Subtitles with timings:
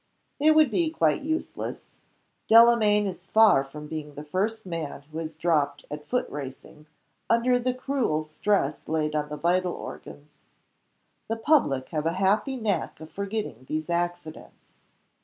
[0.39, 1.91] "It would be quite useless.
[2.47, 6.87] Delamayn is far from being the first man who has dropped at foot racing,
[7.29, 10.39] under the cruel stress laid on the vital organs.
[11.27, 14.71] The public have a happy knack of forgetting these accidents.